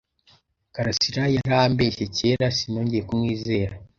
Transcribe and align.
karasira 0.73 1.23
yarambeshye 1.35 2.05
kera, 2.17 2.47
sinongeye 2.57 3.01
kumwizera. 3.09 3.73